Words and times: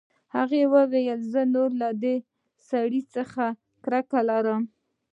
هغې 0.35 0.61
وویل 0.75 1.19
زه 1.33 1.41
نور 1.55 1.69
له 1.81 1.89
دې 2.03 2.15
سړیو 2.67 3.09
څخه 3.15 3.45
کرکه 3.83 4.19
لرم 4.29 4.63